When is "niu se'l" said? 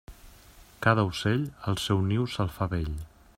2.09-2.51